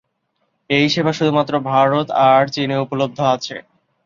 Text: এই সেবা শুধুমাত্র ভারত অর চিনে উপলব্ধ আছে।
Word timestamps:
এই 0.69 0.85
সেবা 0.89 1.11
শুধুমাত্র 1.13 1.53
ভারত 1.69 2.07
অর 2.27 2.43
চিনে 2.53 2.75
উপলব্ধ 2.77 3.17
আছে। 3.35 3.55